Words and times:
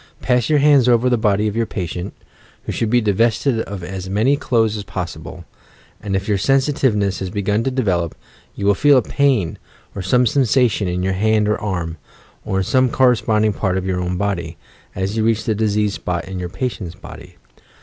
Pass 0.19 0.49
your 0.49 0.57
hands 0.57 0.89
over 0.89 1.11
the 1.11 1.15
body 1.17 1.47
of 1.47 1.55
your 1.55 1.67
patient, 1.67 2.15
{who 2.63 2.71
should 2.71 2.89
be 2.89 3.01
divested 3.01 3.59
of 3.59 3.83
as 3.83 4.09
many 4.09 4.35
clothes 4.35 4.75
as 4.75 4.83
possible), 4.83 5.45
and 6.01 6.15
if 6.15 6.27
your 6.27 6.39
sensitiveness 6.39 7.19
has 7.19 7.29
begun 7.29 7.63
to 7.63 7.69
develop, 7.69 8.15
you 8.55 8.65
will 8.65 8.73
feel 8.73 8.97
a 8.97 9.03
pain 9.03 9.59
or 9.93 10.01
some 10.01 10.25
sensation 10.25 10.87
in 10.87 11.03
your 11.03 11.13
hand 11.13 11.47
or 11.47 11.61
arm, 11.61 11.97
or 12.43 12.57
in 12.57 12.63
some 12.63 12.89
cor 12.89 13.09
responding 13.09 13.53
part 13.53 13.77
of 13.77 13.85
your 13.85 13.99
own 14.01 14.17
body, 14.17 14.57
as 14.95 15.15
you 15.15 15.23
reach 15.23 15.43
the 15.43 15.53
diseased 15.53 15.93
spot 15.93 16.27
in 16.27 16.39
your 16.39 16.49
patient's 16.49 16.95
body. 16.95 17.35